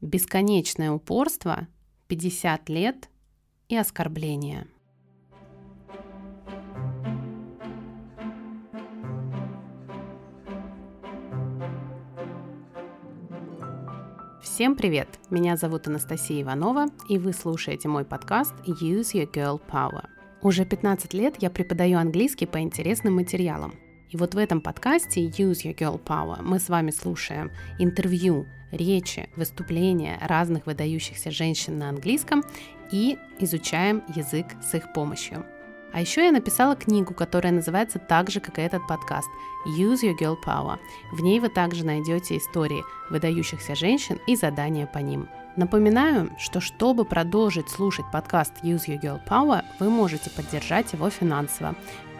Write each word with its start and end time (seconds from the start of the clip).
Бесконечное 0.00 0.92
упорство, 0.92 1.66
50 2.06 2.68
лет 2.68 3.08
и 3.68 3.76
оскорбление. 3.76 4.68
Всем 14.40 14.76
привет! 14.76 15.08
Меня 15.30 15.56
зовут 15.56 15.88
Анастасия 15.88 16.42
Иванова, 16.42 16.86
и 17.08 17.18
вы 17.18 17.32
слушаете 17.32 17.88
мой 17.88 18.04
подкаст 18.04 18.54
Use 18.68 19.14
Your 19.14 19.28
Girl 19.32 19.60
Power. 19.68 20.06
Уже 20.42 20.64
15 20.64 21.12
лет 21.12 21.42
я 21.42 21.50
преподаю 21.50 21.98
английский 21.98 22.46
по 22.46 22.60
интересным 22.60 23.16
материалам. 23.16 23.74
И 24.10 24.16
вот 24.16 24.34
в 24.34 24.38
этом 24.38 24.60
подкасте 24.60 25.26
Use 25.26 25.64
Your 25.64 25.76
Girl 25.76 26.02
Power 26.02 26.40
мы 26.42 26.58
с 26.58 26.68
вами 26.68 26.90
слушаем 26.90 27.50
интервью 27.78 28.46
речи, 28.70 29.28
выступления 29.36 30.18
разных 30.22 30.66
выдающихся 30.66 31.30
женщин 31.30 31.78
на 31.78 31.90
английском 31.90 32.42
и 32.90 33.18
изучаем 33.38 34.02
язык 34.14 34.46
с 34.62 34.74
их 34.74 34.92
помощью. 34.94 35.44
А 35.92 36.00
еще 36.00 36.24
я 36.24 36.32
написала 36.32 36.76
книгу, 36.76 37.14
которая 37.14 37.52
называется 37.52 37.98
так 37.98 38.30
же, 38.30 38.40
как 38.40 38.58
и 38.58 38.62
этот 38.62 38.86
подкаст 38.86 39.28
Use 39.66 40.02
Your 40.02 40.18
Girl 40.18 40.36
Power. 40.42 40.78
В 41.12 41.20
ней 41.20 41.40
вы 41.40 41.48
также 41.48 41.84
найдете 41.84 42.36
истории 42.36 42.84
выдающихся 43.10 43.74
женщин 43.74 44.18
и 44.26 44.36
задания 44.36 44.86
по 44.86 44.98
ним. 44.98 45.28
Напоминаю, 45.56 46.30
что 46.38 46.60
чтобы 46.60 47.04
продолжить 47.04 47.68
слушать 47.68 48.04
подкаст 48.12 48.52
Use 48.62 48.86
Your 48.86 49.00
Girl 49.00 49.20
Power, 49.26 49.64
вы 49.80 49.90
можете 49.90 50.30
поддержать 50.30 50.92
его 50.92 51.10
финансово. 51.10 51.74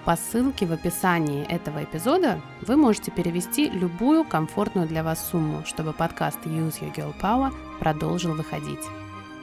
По 0.09 0.17
ссылке 0.17 0.65
в 0.65 0.73
описании 0.73 1.45
этого 1.45 1.85
эпизода 1.85 2.41
вы 2.63 2.79
можете 2.79 3.11
перевести 3.11 3.69
любую 3.69 4.25
комфортную 4.25 4.89
для 4.89 5.05
вас 5.05 5.29
сумму, 5.31 5.65
чтобы 5.67 5.93
подкаст 5.93 6.39
Use 6.47 6.81
Your 6.81 6.95
Girl 6.97 7.15
Power 7.21 7.53
продолжил 7.79 8.33
выходить. 8.33 8.81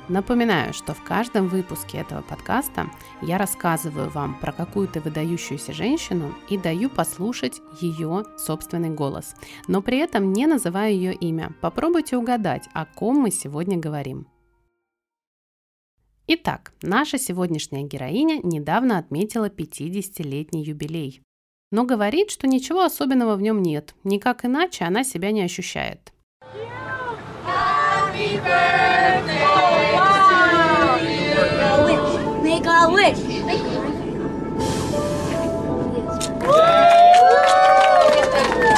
Напоминаю, 0.09 0.73
что 0.73 0.95
в 0.95 1.03
каждом 1.03 1.49
выпуске 1.49 1.99
этого 1.99 2.23
подкаста 2.23 2.87
я 3.21 3.37
рассказываю 3.37 4.09
вам 4.09 4.39
про 4.39 4.51
какую-то 4.51 5.01
выдающуюся 5.01 5.71
женщину 5.71 6.33
и 6.49 6.57
даю 6.57 6.89
послушать 6.89 7.61
ее 7.79 8.23
собственный 8.35 8.89
голос, 8.89 9.35
но 9.67 9.83
при 9.83 9.99
этом 9.99 10.33
не 10.33 10.47
называю 10.47 10.95
ее 10.95 11.13
имя. 11.13 11.53
Попробуйте 11.61 12.17
угадать, 12.17 12.67
о 12.73 12.85
ком 12.85 13.17
мы 13.17 13.29
сегодня 13.29 13.77
говорим. 13.77 14.25
Итак, 16.27 16.73
наша 16.81 17.19
сегодняшняя 17.19 17.83
героиня 17.83 18.39
недавно 18.41 18.97
отметила 18.97 19.47
50-летний 19.47 20.63
юбилей. 20.63 21.21
Но 21.71 21.83
говорит, 21.83 22.31
что 22.31 22.47
ничего 22.47 22.81
особенного 22.81 23.35
в 23.35 23.43
нем 23.43 23.61
нет, 23.61 23.93
никак 24.03 24.43
иначе 24.43 24.85
она 24.85 25.03
себя 25.03 25.31
не 25.31 25.43
ощущает. 25.43 26.11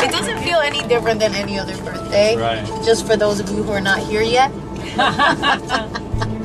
It 0.04 0.12
doesn't 0.12 0.40
feel 0.40 0.60
any 0.60 0.82
different 0.90 1.22
than 1.22 1.34
any 1.34 1.58
other 1.58 1.78
birthday. 1.86 2.36
Right. 2.36 2.66
Just 2.84 3.08
for 3.08 3.16
those 3.16 3.40
of 3.40 3.50
you 3.50 3.64
who 3.64 3.72
are 3.72 3.80
not 3.80 4.00
here 4.00 4.22
yet. 4.22 4.52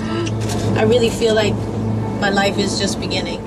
I 0.75 0.84
really 0.84 1.11
feel 1.11 1.34
like 1.34 1.55
my 2.20 2.31
life 2.31 2.56
is 2.59 2.81
just 2.81 2.98
beginning. 2.98 3.41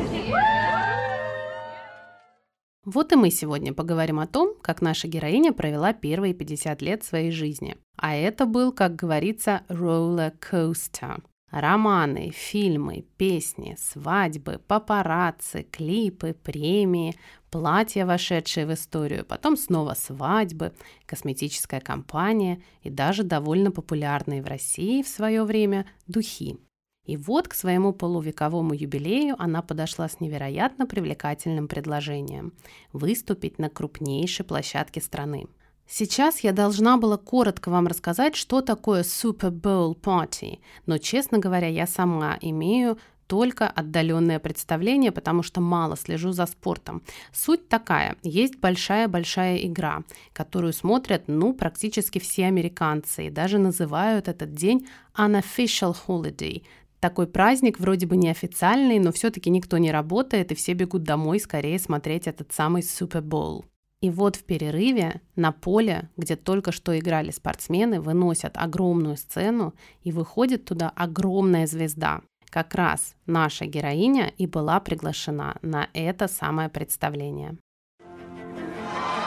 Вот 2.86 3.12
и 3.12 3.16
мы 3.16 3.32
сегодня 3.32 3.74
поговорим 3.74 4.20
о 4.20 4.28
том, 4.28 4.54
как 4.62 4.82
наша 4.82 5.08
героиня 5.08 5.52
провела 5.52 5.92
первые 5.92 6.36
50 6.36 6.82
лет 6.84 7.04
своей 7.04 7.32
жизни. 7.32 7.78
А 7.98 8.16
это 8.16 8.46
был, 8.46 8.72
как 8.72 8.96
говорится, 8.96 9.64
coaster. 9.70 11.24
Романы, 11.52 12.32
фильмы, 12.32 13.06
песни, 13.18 13.76
свадьбы, 13.80 14.62
папарацци, 14.68 15.64
клипы, 15.64 16.34
премии, 16.34 17.16
платья, 17.50 18.06
вошедшие 18.06 18.68
в 18.68 18.74
историю, 18.74 19.26
потом 19.26 19.58
снова 19.58 19.96
свадьбы, 19.96 20.74
косметическая 21.08 21.80
компания 21.80 22.62
и 22.84 22.92
даже 22.92 23.24
довольно 23.24 23.72
популярные 23.72 24.44
в 24.44 24.48
России 24.48 25.02
в 25.02 25.08
свое 25.08 25.44
время 25.44 25.88
духи. 26.08 26.60
И 27.06 27.18
вот 27.18 27.48
к 27.48 27.54
своему 27.54 27.94
полувековому 27.94 28.74
юбилею 28.74 29.36
она 29.38 29.62
подошла 29.62 30.10
с 30.10 30.20
невероятно 30.20 30.88
привлекательным 30.88 31.68
предложением– 31.68 32.54
выступить 32.94 33.60
на 33.60 33.70
крупнейшей 33.70 34.46
площадке 34.46 35.02
страны. 35.02 35.48
Сейчас 35.88 36.40
я 36.40 36.52
должна 36.52 36.98
была 36.98 37.18
коротко 37.18 37.70
вам 37.70 37.86
рассказать, 37.86 38.36
что 38.36 38.62
такое 38.62 39.04
Super 39.04 39.52
Bowl 39.52 39.96
Party, 39.96 40.60
но, 40.88 40.98
честно 40.98 41.38
говоря, 41.38 41.68
я 41.68 41.86
сама 41.86 42.38
имею 42.42 42.98
только 43.28 43.68
отдаленное 43.68 44.40
представление, 44.40 45.12
потому 45.12 45.44
что 45.44 45.62
мало 45.62 45.98
слежу 45.98 46.32
за 46.32 46.46
спортом. 46.46 47.04
Суть 47.32 47.68
такая. 47.70 48.18
Есть 48.24 48.60
большая-большая 48.60 49.58
игра, 49.58 50.04
которую 50.34 50.74
смотрят, 50.74 51.24
ну, 51.28 51.54
практически 51.54 52.20
все 52.20 52.46
американцы, 52.46 53.28
и 53.28 53.32
даже 53.32 53.58
называют 53.58 54.28
этот 54.28 54.54
день 54.54 54.88
unofficial 55.18 55.96
holiday, 56.08 56.64
такой 57.06 57.28
праздник, 57.28 57.80
вроде 57.80 58.08
бы 58.08 58.18
неофициальный, 58.18 58.98
но 58.98 59.12
все-таки 59.12 59.52
никто 59.52 59.78
не 59.78 59.92
работает, 59.92 60.52
и 60.52 60.56
все 60.56 60.74
бегут 60.74 61.04
домой 61.04 61.40
скорее 61.40 61.78
смотреть 61.78 62.26
этот 62.26 62.52
самый 62.52 62.82
Супербол. 62.82 63.64
И 64.02 64.10
вот 64.10 64.36
в 64.36 64.44
перерыве 64.44 65.22
на 65.36 65.52
поле, 65.52 66.10
где 66.18 66.36
только 66.36 66.72
что 66.72 66.98
играли 66.98 67.30
спортсмены, 67.30 68.02
выносят 68.02 68.58
огромную 68.58 69.18
сцену, 69.18 69.76
и 70.02 70.12
выходит 70.12 70.66
туда 70.66 70.92
огромная 70.96 71.68
звезда. 71.68 72.22
Как 72.50 72.74
раз 72.74 73.14
наша 73.28 73.68
героиня 73.68 74.34
и 74.40 74.48
была 74.48 74.80
приглашена 74.80 75.58
на 75.62 75.90
это 75.94 76.28
самое 76.28 76.70
представление. 76.70 77.56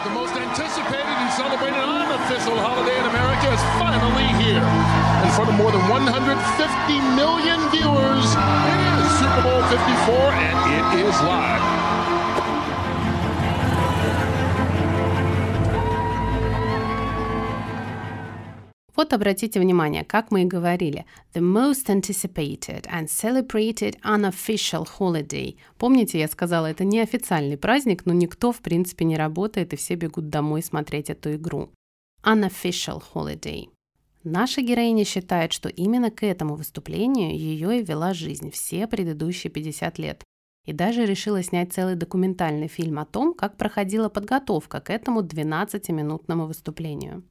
The 0.04 0.10
most 0.14 0.34
anticipated 0.34 1.06
and 1.06 1.30
celebrated 1.32 1.97
unofficial 2.28 2.58
holiday 2.60 2.98
in 3.00 3.06
America 3.06 3.48
is 3.56 3.62
finally 3.80 4.28
here. 4.36 4.60
In 5.24 5.30
front 5.32 5.48
of 5.48 5.56
more 5.56 5.72
than 5.72 5.80
150 5.88 6.36
million 7.16 7.58
viewers, 7.72 8.26
it 8.68 8.80
is 8.84 9.08
Super 9.16 9.42
Bowl 9.48 9.62
54 9.72 10.36
and 10.36 10.56
it 10.76 11.08
is 11.08 11.14
live. 11.22 11.64
Вот 18.94 19.12
обратите 19.12 19.60
внимание, 19.60 20.04
как 20.04 20.30
мы 20.30 20.42
и 20.42 20.44
говорили, 20.44 21.06
the 21.32 21.40
most 21.40 21.88
anticipated 21.88 22.84
and 22.92 23.08
celebrated 23.08 23.96
unofficial 24.04 24.86
holiday. 24.98 25.56
Помните, 25.78 26.18
я 26.18 26.28
сказала, 26.28 26.66
это 26.66 26.84
не 26.84 27.00
официальный 27.00 27.56
праздник, 27.56 28.04
но 28.04 28.12
никто, 28.12 28.52
в 28.52 28.60
принципе, 28.60 29.06
не 29.06 29.16
работает, 29.16 29.72
и 29.72 29.76
все 29.76 29.94
бегут 29.94 30.28
домой 30.28 30.62
смотреть 30.62 31.08
эту 31.08 31.36
игру. 31.36 31.70
Unofficial 32.24 33.02
holiday. 33.14 33.68
Наша 34.24 34.60
героиня 34.60 35.04
считает, 35.04 35.52
что 35.52 35.68
именно 35.68 36.10
к 36.10 36.24
этому 36.24 36.56
выступлению 36.56 37.38
ее 37.38 37.80
и 37.80 37.84
вела 37.84 38.12
жизнь 38.12 38.50
все 38.50 38.88
предыдущие 38.88 39.52
50 39.52 39.98
лет. 39.98 40.24
И 40.66 40.72
даже 40.72 41.06
решила 41.06 41.42
снять 41.42 41.72
целый 41.72 41.94
документальный 41.94 42.66
фильм 42.66 42.98
о 42.98 43.06
том, 43.06 43.32
как 43.32 43.56
проходила 43.56 44.08
подготовка 44.08 44.80
к 44.80 44.90
этому 44.90 45.22
12-минутному 45.22 46.46
выступлению. 46.46 47.22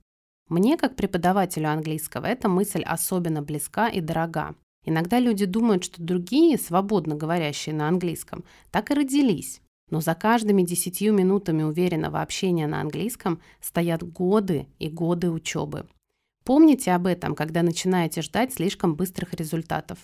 Мне, 0.48 0.78
как 0.78 0.96
преподавателю 0.96 1.70
английского, 1.70 2.26
эта 2.26 2.48
мысль 2.48 2.82
особенно 2.82 3.42
близка 3.42 3.90
и 3.90 4.00
дорога. 4.00 4.56
Иногда 4.86 5.20
люди 5.20 5.46
думают, 5.46 5.84
что 5.84 6.02
другие, 6.02 6.58
свободно 6.58 7.16
говорящие 7.16 7.76
на 7.76 7.90
английском, 7.90 8.46
так 8.72 8.90
и 8.90 8.94
родились. 8.94 9.62
Но 9.90 10.02
за 10.02 10.16
каждыми 10.16 10.64
десятью 10.64 11.14
минутами 11.14 11.64
уверенного 11.64 12.22
общения 12.22 12.68
на 12.68 12.82
английском 12.82 13.40
стоят 13.62 14.04
годы 14.04 14.68
и 14.80 14.90
годы 14.90 15.32
учебы. 15.32 15.88
Помните 16.44 16.92
об 16.92 17.08
этом, 17.08 17.36
когда 17.36 17.62
начинаете 17.62 18.22
ждать 18.22 18.54
слишком 18.54 18.96
быстрых 18.96 19.34
результатов. 19.34 19.98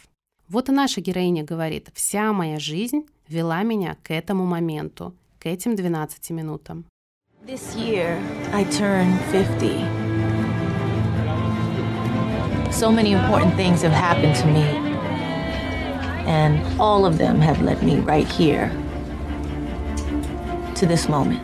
Вот 0.47 0.69
и 0.69 0.71
наша 0.71 1.01
героиня 1.01 1.43
говорит, 1.43 1.89
вся 1.93 2.31
моя 2.33 2.59
жизнь 2.59 3.05
вела 3.27 3.63
меня 3.63 3.97
к 4.03 4.11
этому 4.11 4.45
моменту, 4.45 5.15
к 5.39 5.45
этим 5.45 5.75
12 5.75 6.29
минутам. 6.31 6.85
This 7.45 7.75
year 7.75 8.17
I 8.53 8.63
turn 8.65 9.17
50. 9.31 10.03
So 12.71 12.89
many 12.89 13.13
important 13.13 13.55
things 13.55 13.81
have 13.81 13.91
happened 13.91 14.35
to 14.37 14.47
me, 14.47 14.63
and 16.25 16.59
all 16.79 17.05
of 17.05 17.17
them 17.17 17.39
have 17.39 17.61
led 17.61 17.83
me 17.83 17.99
right 17.99 18.27
here 18.27 18.71
to 20.75 20.87
this 20.87 21.07
moment. 21.07 21.41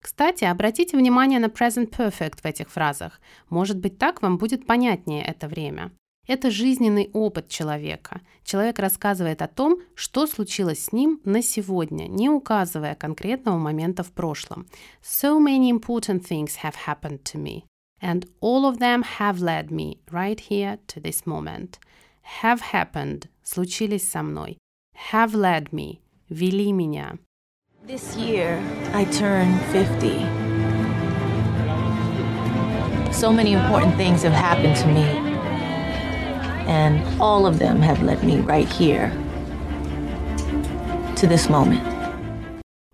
Кстати, 0.00 0.44
обратите 0.44 0.96
внимание 0.96 1.40
на 1.40 1.46
present 1.46 1.90
perfect 1.90 2.42
в 2.42 2.46
этих 2.46 2.70
фразах. 2.70 3.20
Может 3.48 3.78
быть, 3.78 3.98
так 3.98 4.22
вам 4.22 4.38
будет 4.38 4.66
понятнее 4.66 5.24
это 5.24 5.48
время. 5.48 5.90
Это 6.26 6.50
жизненный 6.50 7.10
опыт 7.12 7.48
человека. 7.48 8.20
Человек 8.44 8.78
рассказывает 8.78 9.42
о 9.42 9.48
том, 9.48 9.78
что 9.94 10.26
случилось 10.26 10.84
с 10.84 10.92
ним 10.92 11.20
на 11.24 11.42
сегодня, 11.42 12.06
не 12.06 12.30
указывая 12.30 12.94
конкретного 12.94 13.58
момента 13.58 14.02
в 14.02 14.12
прошлом. 14.12 14.66
So 15.02 15.38
many 15.38 15.70
important 15.70 16.24
things 16.24 16.58
have 16.62 16.76
happened 16.86 17.22
to 17.24 17.38
me. 17.38 17.64
And 18.00 18.28
all 18.40 18.64
of 18.64 18.78
them 18.78 19.02
have 19.18 19.40
led 19.40 19.70
me 19.70 19.98
right 20.10 20.40
here 20.40 20.78
to 20.88 21.00
this 21.00 21.26
moment. 21.26 21.78
Have 22.42 22.60
happened– 22.72 23.28
случились 23.42 24.08
со 24.08 24.22
мной. 24.22 24.58
Have 25.12 25.32
led 25.32 25.70
me– 25.70 25.98
вели 26.28 26.72
меня. 26.72 27.18
This 27.86 28.16
year, 28.16 28.58
I 28.94 29.04
turn 29.04 29.58
50. 29.70 30.08
So 33.12 33.30
many 33.30 33.52
important 33.52 33.94
things 33.96 34.22
have 34.22 34.32
happened 34.32 34.74
to 34.76 34.86
me, 34.86 35.04
and 36.66 37.02
all 37.20 37.44
of 37.44 37.58
them 37.58 37.82
have 37.82 38.02
led 38.02 38.24
me 38.24 38.40
right 38.40 38.66
here 38.66 39.12
to 41.16 41.26
this 41.26 41.50
moment. 41.50 41.82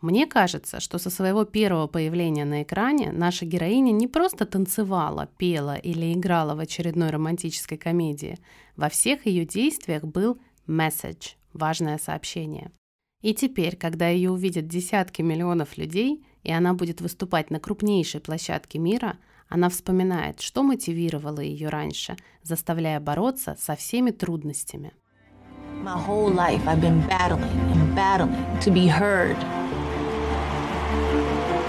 Мне 0.01 0.27
кажется, 0.27 0.81
что 0.81 0.99
со 0.99 1.09
своего 1.09 1.45
первого 1.45 1.87
появления 1.87 2.45
на 2.45 2.65
экране 2.65 3.13
наша 3.13 3.47
героиня 3.47 3.93
не 3.93 4.09
просто 4.09 4.45
танцевала, 4.45 5.29
пела 5.39 5.77
или 5.77 6.13
играла 6.13 6.57
в 6.57 6.59
очередной 6.59 7.11
романтической 7.11 7.79
комедии. 7.79 8.41
Во 8.75 8.89
всех 8.89 9.27
ее 9.27 9.45
действиях 9.45 10.03
был 10.03 10.41
message– 10.67 11.37
важное 11.53 11.99
сообщение. 11.99 12.73
И 13.23 13.35
теперь, 13.35 13.77
когда 13.77 14.09
ее 14.09 14.31
увидят 14.31 14.67
десятки 14.67 15.21
миллионов 15.21 15.77
людей, 15.77 16.25
и 16.43 16.51
она 16.53 16.73
будет 16.73 17.01
выступать 17.01 17.51
на 17.51 17.61
крупнейшей 17.61 18.21
площадке 18.21 18.79
мира, 18.79 19.19
она 19.49 19.69
вспоминает, 19.69 20.41
что 20.41 20.63
мотивировало 20.63 21.41
ее 21.41 21.69
раньше, 21.69 22.17
заставляя 22.43 23.01
бороться 23.01 23.57
со 23.61 23.77
всеми 23.77 24.11
трудностями. 24.11 24.93
My 25.83 25.97
whole 25.97 26.31
life 26.31 26.67
I've 26.67 26.81
been 26.81 27.01
battling 27.09 27.59
and 27.73 27.95
battling 27.95 28.35
to 28.61 28.71
be 28.71 28.87
heard, 28.87 29.37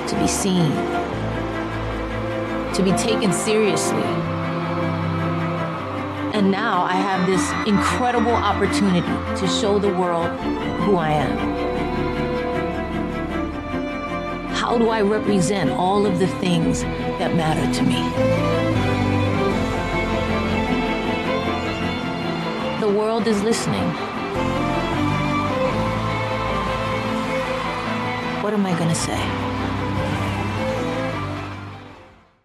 to 0.08 0.16
be 0.20 0.28
seen, 0.28 0.72
to 2.74 2.84
be 2.84 2.92
taken 2.98 3.32
seriously. 3.32 4.41
And 6.41 6.51
now 6.51 6.83
I 6.83 6.95
have 6.95 7.27
this 7.27 7.45
incredible 7.67 8.35
opportunity 8.35 9.07
to 9.41 9.47
show 9.47 9.79
the 9.79 9.93
world 9.95 10.29
who 10.85 10.97
I 10.97 11.11
am. 11.11 11.67
How 14.55 14.77
do 14.79 14.89
I 14.91 15.01
represent 15.01 15.71
all 15.71 16.07
of 16.07 16.19
the 16.19 16.27
things 16.27 16.83
that 17.19 17.35
matter 17.35 17.65
to 17.79 17.83
me? 17.83 18.01
The 22.81 22.91
world 22.99 23.27
is 23.27 23.43
listening. 23.43 23.89
What 28.43 28.53
am 28.55 28.67
I 28.67 28.75
going 28.79 28.91
to 28.91 28.95
say? 28.95 29.21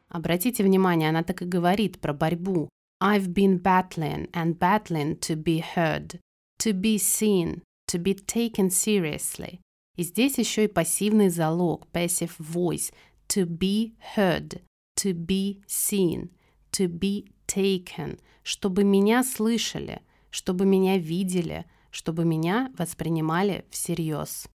Обратите 0.10 0.64
внимание, 0.64 1.10
она 1.10 1.24
так 1.24 1.42
и 1.42 1.46
говорит 1.46 2.00
про 2.00 2.14
борьбу. 2.14 2.70
I've 3.01 3.35
been 3.35 3.59
battling 3.59 4.29
and 4.33 4.59
battling 4.59 5.19
to 5.19 5.37
be 5.37 5.59
heard, 5.59 6.19
to 6.61 6.73
be 6.73 6.97
seen, 6.97 7.63
to 7.89 7.99
be 7.99 8.15
taken 8.15 8.71
seriously. 8.71 9.61
И 9.97 10.03
здесь 10.03 10.39
еще 10.39 10.65
и 10.65 10.69
пассивный 10.69 11.29
залог, 11.29 11.87
passive 11.93 12.37
voice, 12.39 12.91
to 13.29 13.47
be 13.47 13.95
heard, 14.15 14.63
to 14.97 15.13
be 15.13 15.61
seen, 15.67 16.31
to 16.73 16.89
be 16.89 17.27
taken, 17.47 18.19
чтобы 18.43 18.85
меня 18.85 19.23
слышали, 19.23 20.01
чтобы 20.31 20.65
меня 20.65 20.99
видели, 20.99 21.67
чтобы 21.91 22.25
меня 22.25 22.71
воспринимали 22.79 23.65
всерьез. 23.71 24.49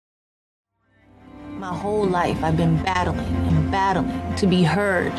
My 1.60 1.76
whole 1.76 2.08
life 2.08 2.44
I've 2.44 2.58
been 2.58 2.82
battling 2.84 3.20
and 3.20 3.72
battling 3.72 4.36
to 4.38 4.48
be 4.48 4.64
heard, 4.64 5.14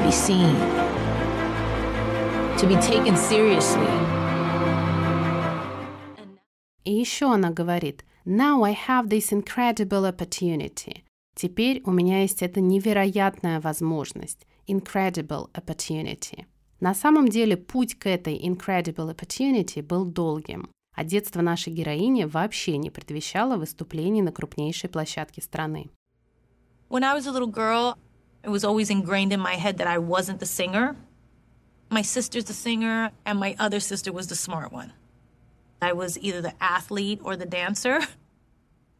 to 0.00 0.06
be 0.06 0.12
seen, 0.12 0.56
to 2.56 2.66
be 2.66 2.76
taken 2.76 3.16
seriously. 3.16 3.88
И 6.84 6.92
еще 6.92 7.32
она 7.32 7.50
говорит, 7.50 8.04
Now 8.24 8.62
I 8.62 8.72
have 8.88 9.08
this 9.08 9.32
incredible 9.32 10.04
opportunity. 10.04 11.04
Теперь 11.34 11.82
у 11.84 11.90
меня 11.90 12.22
есть 12.22 12.42
эта 12.42 12.60
невероятная 12.60 13.60
возможность. 13.60 14.46
Incredible 14.66 15.50
opportunity. 15.52 16.46
На 16.80 16.94
самом 16.94 17.28
деле 17.28 17.56
путь 17.56 17.98
к 17.98 18.06
этой 18.06 18.38
incredible 18.38 19.14
opportunity 19.14 19.82
был 19.82 20.04
долгим, 20.04 20.70
а 20.94 21.04
детство 21.04 21.42
нашей 21.42 21.72
героини 21.72 22.24
вообще 22.24 22.78
не 22.78 22.90
предвещало 22.90 23.56
выступлений 23.56 24.22
на 24.22 24.32
крупнейшей 24.32 24.88
площадке 24.88 25.42
страны. 25.42 25.90
When 26.88 27.04
I 27.04 27.14
was 27.14 27.26
a 27.26 27.32
little 27.32 27.52
girl, 27.52 27.96
it 28.43 28.49
was 28.49 28.63
always 28.63 28.89
ingrained 28.89 29.33
in 29.33 29.39
my 29.39 29.55
head 29.55 29.77
that 29.77 29.87
I 29.87 29.97
wasn't 29.97 30.39
the 30.39 30.45
singer. 30.45 30.95
My 31.89 32.03
sister's 32.03 32.45
the 32.45 32.53
singer, 32.53 33.11
and 33.25 33.39
my 33.39 33.55
other 33.59 33.79
sister 33.79 34.11
was 34.11 34.27
the 34.27 34.35
smart 34.35 34.71
one. 34.71 34.93
I 35.81 35.93
was 35.93 36.17
either 36.19 36.41
the 36.41 36.53
athlete 36.61 37.19
or 37.23 37.35
the 37.35 37.45
dancer. 37.45 37.99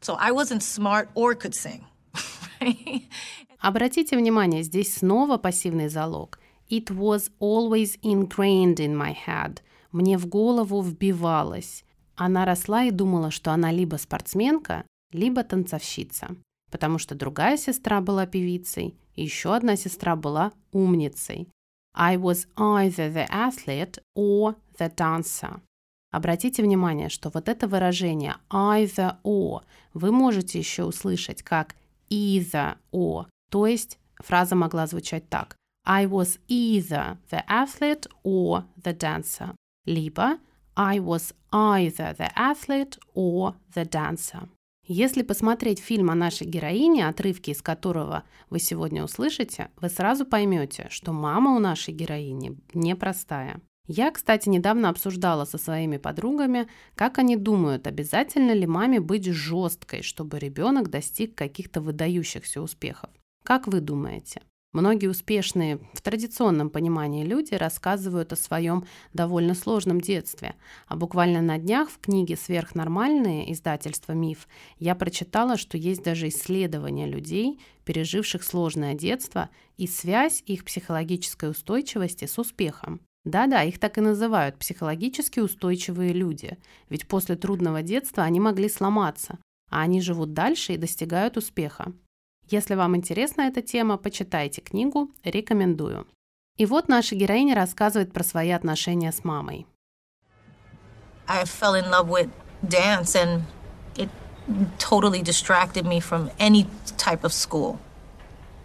So 0.01 0.15
I 0.19 0.31
wasn't 0.31 0.61
smart 0.61 1.09
or 1.15 1.33
could 1.33 1.55
sing. 1.55 1.85
Обратите 3.59 4.17
внимание, 4.17 4.61
здесь 4.61 4.97
снова 4.97 5.37
пассивный 5.37 5.89
залог. 5.89 6.39
It 6.69 6.91
was 6.91 7.31
always 7.39 7.97
ingrained 8.03 8.79
in 8.79 8.95
my 8.95 9.15
head. 9.15 9.61
Мне 9.91 10.17
в 10.17 10.27
голову 10.27 10.81
вбивалось. 10.81 11.83
Она 12.15 12.45
росла 12.45 12.83
и 12.83 12.91
думала, 12.91 13.31
что 13.31 13.51
она 13.51 13.71
либо 13.71 13.95
спортсменка, 13.95 14.85
либо 15.11 15.43
танцовщица. 15.43 16.35
Потому 16.70 16.98
что 16.98 17.14
другая 17.14 17.56
сестра 17.56 18.00
была 18.00 18.26
певицей, 18.26 18.96
и 19.14 19.22
еще 19.22 19.54
одна 19.54 19.76
сестра 19.76 20.16
была 20.16 20.52
умницей. 20.72 21.48
I 21.94 22.16
was 22.16 22.46
either 22.56 23.12
the 23.12 23.28
athlete 23.28 23.98
or 24.16 24.54
the 24.78 24.94
dancer. 24.94 25.60
Обратите 26.12 26.62
внимание, 26.62 27.08
что 27.08 27.30
вот 27.32 27.48
это 27.48 27.68
выражение 27.68 28.36
either 28.50 29.16
or 29.22 29.62
вы 29.94 30.12
можете 30.12 30.58
еще 30.58 30.84
услышать 30.84 31.42
как 31.42 31.76
either 32.10 32.76
or, 32.92 33.26
то 33.50 33.66
есть 33.66 33.98
фраза 34.16 34.54
могла 34.56 34.86
звучать 34.86 35.28
так. 35.28 35.56
I 35.84 36.06
was 36.06 36.38
either 36.48 37.16
the 37.30 37.44
athlete 37.48 38.08
or 38.24 38.64
the 38.76 38.96
dancer. 38.96 39.54
Либо 39.86 40.38
I 40.76 40.98
was 40.98 41.34
either 41.52 42.16
the 42.16 42.30
athlete 42.36 42.98
or 43.14 43.54
the 43.74 43.84
dancer. 43.84 44.48
Если 44.92 45.22
посмотреть 45.22 45.78
фильм 45.78 46.10
о 46.10 46.16
нашей 46.16 46.48
героине, 46.48 47.06
отрывки 47.06 47.50
из 47.50 47.62
которого 47.62 48.24
вы 48.48 48.58
сегодня 48.58 49.04
услышите, 49.04 49.70
вы 49.80 49.88
сразу 49.88 50.26
поймете, 50.26 50.88
что 50.90 51.12
мама 51.12 51.54
у 51.54 51.60
нашей 51.60 51.94
героини 51.94 52.58
непростая. 52.74 53.60
Я, 53.86 54.10
кстати, 54.10 54.48
недавно 54.48 54.88
обсуждала 54.88 55.44
со 55.44 55.58
своими 55.58 55.96
подругами, 55.96 56.66
как 56.96 57.18
они 57.18 57.36
думают, 57.36 57.86
обязательно 57.86 58.50
ли 58.50 58.66
маме 58.66 58.98
быть 58.98 59.26
жесткой, 59.26 60.02
чтобы 60.02 60.40
ребенок 60.40 60.90
достиг 60.90 61.36
каких-то 61.36 61.80
выдающихся 61.80 62.60
успехов. 62.60 63.10
Как 63.44 63.68
вы 63.68 63.80
думаете? 63.80 64.42
Многие 64.72 65.08
успешные 65.08 65.80
в 65.94 66.00
традиционном 66.00 66.70
понимании 66.70 67.24
люди 67.24 67.54
рассказывают 67.54 68.32
о 68.32 68.36
своем 68.36 68.86
довольно 69.12 69.54
сложном 69.54 70.00
детстве. 70.00 70.54
А 70.86 70.94
буквально 70.94 71.42
на 71.42 71.58
днях 71.58 71.90
в 71.90 71.98
книге 71.98 72.36
«Сверхнормальные» 72.36 73.52
издательства 73.52 74.12
«Миф» 74.12 74.46
я 74.78 74.94
прочитала, 74.94 75.56
что 75.56 75.76
есть 75.76 76.04
даже 76.04 76.28
исследования 76.28 77.08
людей, 77.08 77.60
переживших 77.84 78.44
сложное 78.44 78.94
детство, 78.94 79.50
и 79.76 79.88
связь 79.88 80.44
их 80.46 80.64
психологической 80.64 81.50
устойчивости 81.50 82.26
с 82.26 82.38
успехом. 82.38 83.00
Да-да, 83.24 83.64
их 83.64 83.80
так 83.80 83.98
и 83.98 84.00
называют 84.00 84.56
психологически 84.56 85.40
устойчивые 85.40 86.12
люди, 86.12 86.58
ведь 86.88 87.08
после 87.08 87.34
трудного 87.34 87.82
детства 87.82 88.22
они 88.22 88.38
могли 88.38 88.68
сломаться, 88.68 89.40
а 89.68 89.82
они 89.82 90.00
живут 90.00 90.32
дальше 90.32 90.74
и 90.74 90.78
достигают 90.78 91.36
успеха. 91.36 91.92
Если 92.50 92.74
вам 92.74 92.96
интересна 92.96 93.42
эта 93.42 93.62
тема, 93.62 93.96
почитайте 93.96 94.60
книгу, 94.60 95.08
рекомендую. 95.22 96.08
И 96.56 96.66
вот 96.66 96.88
наша 96.88 97.14
героиня 97.14 97.54
рассказывает 97.54 98.12
про 98.12 98.24
свои 98.24 98.50
отношения 98.50 99.12
с 99.12 99.22
мамой. 99.22 99.66
I 101.28 101.44
fell 101.44 101.76
in 101.76 101.88
love 101.88 102.08
with 102.08 102.28
dance 102.60 103.14
and 103.14 103.42
it 103.94 104.08
totally 104.78 105.22
distracted 105.22 105.86
me 105.86 106.00
from 106.00 106.28
any 106.40 106.66
type 106.96 107.22
of 107.22 107.32
school. 107.32 107.78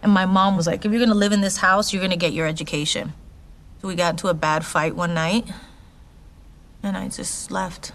And 0.02 0.12
my 0.12 0.26
mom 0.26 0.56
was 0.56 0.66
like, 0.66 0.84
if 0.84 0.90
you're 0.90 0.98
going 0.98 1.08
to 1.08 1.14
live 1.14 1.32
in 1.32 1.40
this 1.40 1.58
house, 1.58 1.92
you're 1.92 2.02
going 2.02 2.10
to 2.10 2.16
get 2.16 2.32
your 2.32 2.48
education. 2.48 3.12
We 3.82 3.94
got 3.94 4.14
into 4.14 4.26
a 4.26 4.34
bad 4.34 4.64
fight 4.64 4.96
one 4.96 5.14
night, 5.14 5.46
and 6.82 6.96
I 6.96 7.08
just 7.08 7.52
left. 7.52 7.92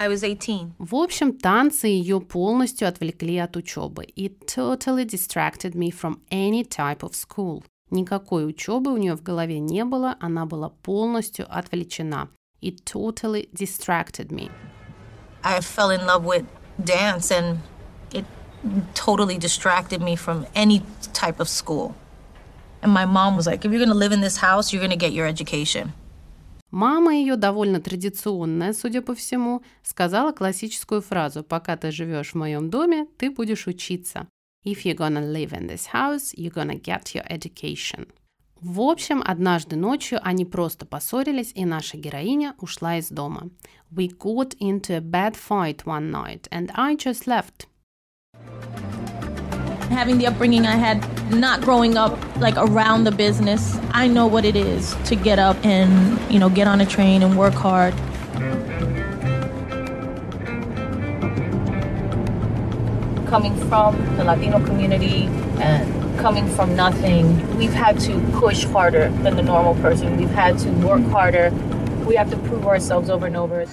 I 0.00 0.08
was 0.08 0.22
18. 0.22 0.74
В 0.78 0.94
общем, 0.94 1.32
танцы 1.32 1.86
ее 1.86 2.20
полностью 2.20 2.86
отвлекли 2.86 3.38
от 3.38 3.56
учебы. 3.56 4.04
It 4.14 4.46
totally 4.46 5.06
distracted 5.06 5.74
me 5.74 5.90
from 5.90 6.20
any 6.30 6.64
type 6.64 7.02
of 7.02 7.14
school. 7.14 7.64
Никакой 7.90 8.46
учебы 8.46 8.92
у 8.92 8.96
нее 8.98 9.14
в 9.16 9.22
голове 9.22 9.58
не 9.58 9.84
было, 9.84 10.16
она 10.20 10.44
была 10.44 10.70
полностью 10.82 11.46
отвлечена. 11.48 12.28
It 12.60 12.84
totally 12.84 13.48
distracted 13.54 14.30
me. 14.30 14.50
I 15.42 15.60
fell 15.60 15.90
in 15.90 16.04
love 16.04 16.24
with 16.24 16.44
dance, 16.82 17.30
and 17.30 17.58
it 18.12 18.24
totally 18.94 19.38
distracted 19.38 20.02
me 20.02 20.16
from 20.16 20.46
any 20.54 20.82
type 21.12 21.40
of 21.40 21.48
school. 21.48 21.94
And 22.82 22.92
my 22.92 23.06
mom 23.06 23.36
was 23.36 23.46
like, 23.46 23.64
if 23.64 23.70
you're 23.70 23.78
going 23.78 23.88
to 23.88 23.94
live 23.94 24.12
in 24.12 24.20
this 24.20 24.38
house, 24.38 24.72
you're 24.72 24.80
going 24.80 24.90
to 24.90 24.96
get 24.96 25.12
your 25.12 25.26
education. 25.26 25.92
Мама 26.71 27.13
ее, 27.13 27.35
довольно 27.35 27.81
традиционная, 27.81 28.73
судя 28.73 29.01
по 29.01 29.13
всему, 29.13 29.61
сказала 29.83 30.31
классическую 30.31 31.01
фразу 31.01 31.43
«Пока 31.43 31.75
ты 31.75 31.91
живешь 31.91 32.31
в 32.31 32.35
моем 32.35 32.69
доме, 32.69 33.07
ты 33.17 33.29
будешь 33.29 33.67
учиться». 33.67 34.27
If 34.63 34.83
you're 34.85 34.95
gonna 34.95 35.21
live 35.21 35.51
in 35.51 35.67
this 35.67 35.87
house, 35.91 36.33
you're 36.35 36.53
gonna 36.53 36.79
get 36.79 37.13
your 37.13 37.27
education. 37.29 38.07
В 38.61 38.79
общем, 38.79 39.23
однажды 39.25 39.75
ночью 39.75 40.19
они 40.21 40.45
просто 40.45 40.85
поссорились, 40.85 41.51
и 41.55 41.65
наша 41.65 41.97
героиня 41.97 42.55
ушла 42.59 42.97
из 42.97 43.09
дома. 43.09 43.49
We 43.91 44.15
got 44.15 44.55
into 44.59 44.95
a 44.95 45.01
bad 45.01 45.35
fight 45.35 45.83
one 45.83 46.11
night, 46.11 46.47
and 46.51 46.71
I 46.75 46.95
just 46.95 47.25
left. 47.25 47.67
having 49.90 50.18
the 50.18 50.26
upbringing 50.26 50.66
I 50.66 50.76
had, 50.76 50.98
not 51.30 51.60
growing 51.62 51.96
up 51.96 52.18
like 52.38 52.56
around 52.56 53.04
the 53.04 53.12
business, 53.12 53.78
I 53.92 54.08
know 54.08 54.26
what 54.26 54.44
it 54.44 54.56
is 54.56 54.94
to 55.06 55.16
get 55.16 55.38
up 55.38 55.56
and, 55.64 56.20
you 56.30 56.38
know, 56.38 56.48
get 56.48 56.66
on 56.66 56.80
a 56.80 56.86
train 56.86 57.22
and 57.22 57.38
work 57.38 57.54
hard. 57.54 57.94
Coming 63.26 63.56
from 63.68 63.96
the 64.16 64.24
Latino 64.24 64.64
community 64.64 65.24
and 65.60 66.18
coming 66.18 66.46
from 66.48 66.76
nothing, 66.76 67.24
we've 67.56 67.72
had 67.72 67.98
to 68.00 68.20
push 68.38 68.64
harder 68.64 69.08
than 69.22 69.36
the 69.36 69.42
normal 69.42 69.74
person. 69.76 70.16
We've 70.16 70.30
had 70.30 70.58
to 70.60 70.70
work 70.86 71.02
harder. 71.10 71.50
We 72.06 72.16
have 72.16 72.30
to 72.30 72.36
prove 72.36 72.66
ourselves 72.66 73.10
over 73.10 73.26
and 73.26 73.36
over. 73.36 73.66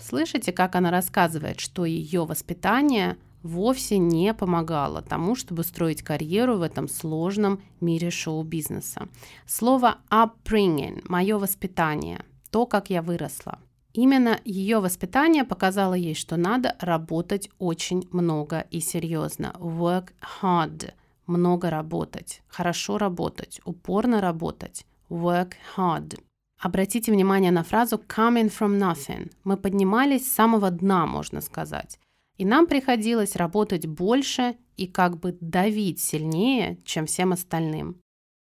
Слышите, 0.00 0.52
как 0.52 0.76
она 0.76 0.90
рассказывает, 0.90 1.60
что 1.60 1.84
ее 1.84 2.24
воспитание – 2.24 3.29
вовсе 3.43 3.97
не 3.97 4.33
помогало 4.33 5.01
тому, 5.01 5.35
чтобы 5.35 5.63
строить 5.63 6.03
карьеру 6.03 6.57
в 6.57 6.61
этом 6.61 6.87
сложном 6.87 7.61
мире 7.79 8.11
шоу-бизнеса. 8.11 9.07
Слово 9.45 9.97
upbringing– 10.09 11.03
мое 11.07 11.37
воспитание, 11.37 12.25
то, 12.49 12.65
как 12.65 12.89
я 12.89 13.01
выросла. 13.01 13.59
Именно 13.93 14.39
ее 14.45 14.79
воспитание 14.79 15.43
показало 15.43 15.93
ей, 15.93 16.15
что 16.15 16.37
надо 16.37 16.75
работать 16.79 17.49
очень 17.59 18.07
много 18.11 18.61
и 18.71 18.79
серьезно. 18.79 19.53
Work 19.59 20.09
hard– 20.41 20.93
много 21.27 21.69
работать, 21.69 22.41
хорошо 22.47 22.97
работать, 22.97 23.61
упорно 23.65 24.21
работать. 24.21 24.85
Work 25.09 25.53
hard. 25.75 26.19
Обратите 26.59 27.11
внимание 27.11 27.51
на 27.51 27.63
фразу 27.63 27.97
coming 27.97 28.51
from 28.51 28.77
nothing. 28.77 29.31
Мы 29.43 29.57
поднимались 29.57 30.27
с 30.27 30.35
самого 30.35 30.69
дна, 30.69 31.05
можно 31.05 31.41
сказать. 31.41 31.99
И 32.41 32.45
нам 32.45 32.65
приходилось 32.65 33.35
работать 33.35 33.85
больше 33.85 34.55
и 34.75 34.87
как 34.87 35.19
бы 35.19 35.37
давить 35.41 36.01
сильнее, 36.01 36.79
чем 36.83 37.05
всем 37.05 37.33
остальным. 37.33 38.01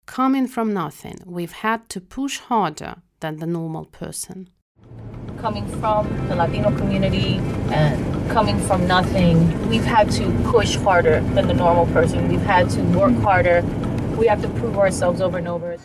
Coming 0.04 0.52
from 0.52 0.72
nothing, 0.72 1.22
we've 1.24 1.62
had 1.62 1.86
to 1.90 2.00
push 2.00 2.40
harder 2.48 2.96
than 3.20 3.38
the 3.38 3.46
normal 3.46 3.84
person. 3.84 4.48
Coming 5.40 5.64
from 5.80 6.08
the 6.28 6.34
Latino 6.34 6.76
community 6.76 7.40
and 7.72 7.96
coming 8.32 8.58
from 8.66 8.84
nothing, 8.88 9.36
we've 9.68 9.86
had 9.86 10.10
to 10.10 10.28
push 10.50 10.74
harder 10.74 11.22
than 11.36 11.46
the 11.46 11.54
normal 11.54 11.86
person. 11.94 12.28
We've 12.28 12.44
had 12.44 12.68
to 12.70 12.82
work 12.98 13.14
harder. 13.22 13.62
We 14.18 14.26
have 14.26 14.42
to 14.42 14.48
prove 14.58 14.76
ourselves 14.76 15.20
over 15.20 15.38
and 15.38 15.46
over. 15.46 15.78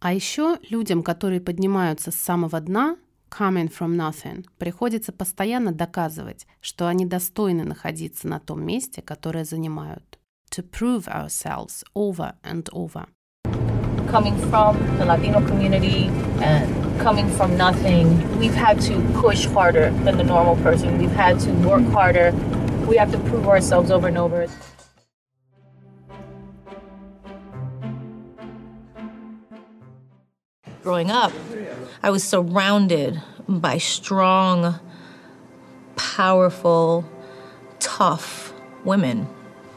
А 0.00 0.12
еще 0.12 0.58
людям, 0.68 1.02
которые 1.02 1.40
поднимаются 1.40 2.10
с 2.10 2.16
самого 2.16 2.60
дна, 2.60 2.98
coming 3.31 3.69
from 3.69 3.95
nothing, 3.95 4.45
приходится 4.57 5.11
постоянно 5.11 5.71
доказывать, 5.71 6.45
что 6.59 6.87
они 6.87 7.05
достойны 7.05 7.63
находиться 7.63 8.27
на 8.27 8.39
том 8.39 8.63
месте, 8.63 9.01
которое 9.01 9.45
занимают. 9.45 10.19
To 10.51 10.63
prove 10.63 11.07
ourselves 11.07 11.83
over 11.95 12.33
and 12.43 12.69
over. 12.73 13.07
Coming 14.11 14.35
from 14.49 14.75
the 14.97 15.05
Latino 15.05 15.39
community 15.47 16.09
and 16.41 16.67
coming 16.99 17.29
from 17.29 17.55
nothing, 17.55 18.19
we've 18.37 18.53
had 18.53 18.81
to 18.81 18.99
push 19.21 19.45
harder 19.45 19.91
than 20.03 20.17
the 20.17 20.23
normal 20.23 20.57
person. 20.57 20.97
We've 20.99 21.15
had 21.15 21.39
to 21.39 21.51
work 21.65 21.85
harder. 21.93 22.33
We 22.85 22.97
have 22.97 23.11
to 23.13 23.17
prove 23.29 23.47
ourselves 23.47 23.89
over 23.89 24.09
and 24.09 24.17
over. 24.17 24.47
Growing 30.85 31.11
up, 31.11 31.31
I 32.01 32.09
was 32.09 32.23
surrounded 32.23 33.21
by 33.47 33.77
strong, 33.77 34.79
powerful, 35.95 37.05
tough 37.79 38.51
women. 38.83 39.27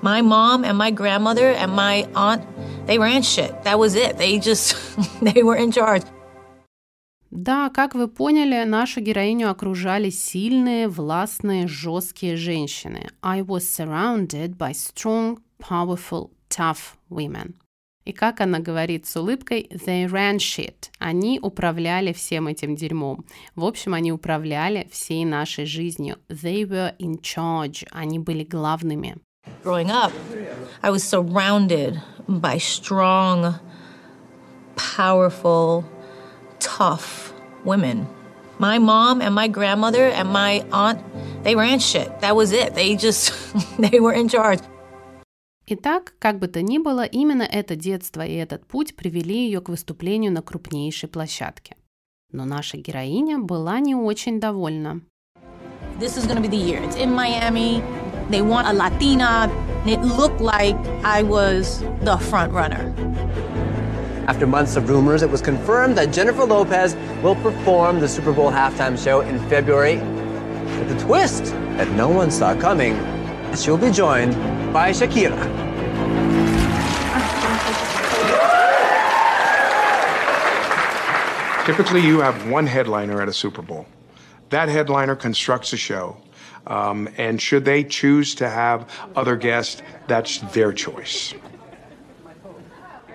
My 0.00 0.22
mom 0.22 0.64
and 0.64 0.78
my 0.78 0.90
grandmother 0.90 1.50
and 1.50 1.72
my 1.72 2.08
aunt, 2.14 2.42
they 2.86 2.98
ran 2.98 3.22
shit. 3.22 3.64
That 3.64 3.78
was 3.78 3.94
it. 3.94 4.16
They 4.16 4.38
just, 4.38 4.76
they 5.20 5.42
were 5.42 5.56
in 5.56 5.72
charge. 5.72 6.04
Да, 7.30 7.68
как 7.68 7.94
вы 7.94 8.06
поняли, 8.06 8.64
нашу 8.64 9.00
героиню 9.00 9.50
окружали 9.50 10.08
сильные, 10.08 10.88
властные, 10.88 11.66
жесткие 11.66 12.36
женщины. 12.36 13.08
I 13.22 13.42
was 13.42 13.68
surrounded 13.68 14.56
by 14.56 14.72
strong, 14.72 15.42
powerful, 15.58 16.30
tough 16.48 16.96
women. 17.10 17.54
И 18.09 18.11
как 18.11 18.41
она 18.41 18.57
говорит 18.57 19.05
с 19.05 19.15
улыбкой, 19.17 19.69
they 19.69 20.07
ran 20.07 20.37
shit. 20.37 20.89
Они 20.97 21.39
управляли 21.39 22.11
всем 22.11 22.47
этим 22.47 22.75
дерьмом. 22.75 23.23
В 23.55 23.63
общем, 23.63 23.93
они 23.93 24.11
управляли 24.11 24.87
всей 24.91 25.25
нашей 25.25 25.65
жизнью. 25.65 26.17
They 26.27 26.67
were 26.67 26.97
in 26.97 27.21
charge. 27.21 27.85
Они 27.91 28.17
были 28.17 28.43
главными. 28.43 29.17
Growing 29.63 29.91
up, 29.91 30.11
I 30.81 30.89
was 30.89 31.03
surrounded 31.03 32.01
by 32.27 32.57
strong, 32.57 33.53
powerful, 34.75 35.85
tough 36.57 37.31
women. 37.63 38.07
My 38.57 38.79
mom 38.79 39.21
and 39.21 39.35
my 39.35 39.47
grandmother 39.47 40.07
and 40.07 40.29
my 40.29 40.65
aunt, 40.71 40.99
they 41.43 41.53
ran 41.53 41.77
shit. 41.77 42.21
That 42.21 42.35
was 42.35 42.53
it. 42.53 42.73
They 42.73 42.95
just, 42.95 43.31
they 43.77 43.99
were 43.99 44.13
in 44.13 44.29
charge. 44.29 44.61
Итак, 45.71 46.13
как 46.17 46.39
бы 46.39 46.47
то 46.47 46.63
ни 46.63 46.79
было, 46.79 47.05
именно 47.05 47.43
это 47.43 47.75
детство 47.75 48.25
и 48.25 48.33
этот 48.33 48.65
путь 48.65 48.95
привели 48.95 49.45
ее 49.45 49.61
к 49.61 49.69
выступлению 49.69 50.31
на 50.31 50.41
крупнейшей 50.41 51.07
площадке. 51.07 51.75
Но 52.31 52.43
наша 52.43 52.77
героиня 52.77 53.37
была 53.37 53.79
не 53.79 53.93
очень 53.93 54.39
довольна. 54.39 55.01
This 55.99 56.17
is 56.17 56.25
gonna 56.25 56.41
be 56.41 56.49
the 56.49 56.57
year. 56.57 56.81
It's 56.81 56.95
in 56.95 57.13
Miami. 57.13 57.83
They 58.31 58.41
want 58.41 58.67
a 58.67 58.73
Latina. 58.73 59.47
It 59.85 60.01
looked 60.01 60.41
like 60.41 60.75
I 61.03 61.21
was 61.21 61.83
the 62.01 62.17
front 62.17 62.51
runner. 62.51 62.91
After 64.25 64.47
months 64.47 64.75
of 64.75 64.89
rumors, 64.89 65.21
it 65.21 65.29
was 65.29 65.43
confirmed 65.43 65.95
that 65.97 66.11
Jennifer 66.11 66.45
Lopez 66.45 66.95
will 67.21 67.35
perform 67.35 67.99
the 67.99 68.07
Super 68.07 68.33
Bowl 68.33 68.49
halftime 68.49 68.97
show 68.97 69.21
in 69.21 69.37
February. 69.49 69.97
But 70.79 70.89
the 70.89 70.99
twist 71.05 71.53
that 71.77 71.87
no 71.91 72.09
one 72.09 72.31
saw 72.31 72.55
coming 72.55 72.97
she'll 73.55 73.77
be 73.77 73.91
joined 73.91 74.33
by 74.71 74.91
Shakira. 74.91 75.37
Typically, 81.65 82.01
you 82.01 82.19
have 82.19 82.49
one 82.49 82.65
headliner 82.65 83.21
at 83.21 83.27
a 83.27 83.33
Super 83.33 83.61
Bowl. 83.61 83.85
That 84.49 84.69
headliner 84.69 85.15
constructs 85.15 85.71
a 85.73 85.77
show. 85.77 86.17
Um, 86.67 87.09
and 87.17 87.41
should 87.41 87.65
they 87.65 87.83
choose 87.83 88.35
to 88.35 88.49
have 88.49 88.91
other 89.15 89.35
guests, 89.35 89.81
that's 90.07 90.39
their 90.53 90.73
choice. 90.73 91.33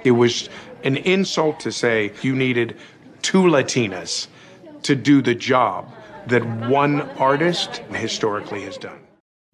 It 0.03 0.13
was 0.13 0.49
an 0.83 0.97
insult 0.99 1.61
to 1.61 1.73
say 1.73 2.13
you 2.23 2.35
needed 2.35 2.77
two 3.23 3.43
Latinas 3.43 4.29
to 4.83 4.95
do 4.95 5.23
the 5.23 5.35
job 5.35 5.93
that 6.27 6.45
one 6.69 7.03
artist 7.19 7.79
historically 7.91 8.63
has 8.63 8.77
done. 8.77 9.04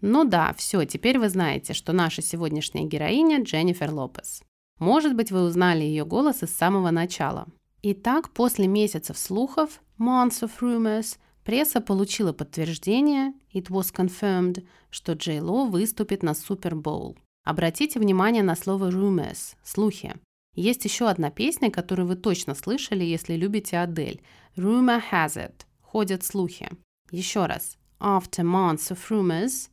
Ну 0.01 0.23
да, 0.25 0.53
все, 0.57 0.83
теперь 0.85 1.19
вы 1.19 1.29
знаете, 1.29 1.73
что 1.73 1.93
наша 1.93 2.21
сегодняшняя 2.21 2.85
героиня 2.85 3.43
Дженнифер 3.43 3.91
Лопес. 3.91 4.41
Может 4.79 5.15
быть, 5.15 5.31
вы 5.31 5.43
узнали 5.43 5.83
ее 5.83 6.05
голос 6.05 6.41
из 6.41 6.55
самого 6.55 6.89
начала. 6.89 7.47
Итак, 7.83 8.31
после 8.31 8.67
месяцев 8.67 9.17
слухов, 9.17 9.79
months 9.99 10.41
of 10.41 10.51
rumors, 10.59 11.17
пресса 11.43 11.81
получила 11.81 12.33
подтверждение, 12.33 13.33
it 13.53 13.67
was 13.67 13.93
confirmed, 13.93 14.65
что 14.89 15.13
Джей 15.13 15.39
Ло 15.39 15.65
выступит 15.65 16.23
на 16.23 16.33
Супер 16.33 16.75
Боул. 16.75 17.17
Обратите 17.43 17.99
внимание 17.99 18.43
на 18.43 18.55
слово 18.55 18.89
rumors, 18.89 19.55
слухи. 19.63 20.15
Есть 20.55 20.83
еще 20.85 21.07
одна 21.09 21.29
песня, 21.29 21.69
которую 21.71 22.07
вы 22.07 22.15
точно 22.15 22.55
слышали, 22.55 23.03
если 23.03 23.35
любите 23.35 23.77
Адель. 23.77 24.21
Rumor 24.57 25.01
has 25.11 25.37
it. 25.37 25.65
Ходят 25.81 26.23
слухи. 26.23 26.69
Еще 27.11 27.45
раз. 27.45 27.77
After 27.99 28.43
months 28.43 28.91
of 28.91 28.99
rumors, 29.09 29.69